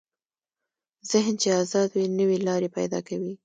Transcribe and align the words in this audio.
ذهن 1.11 1.33
چې 1.41 1.49
ازاد 1.61 1.89
وي، 1.93 2.05
نوې 2.19 2.37
لارې 2.47 2.69
پیدا 2.77 2.99
کوي. 3.07 3.33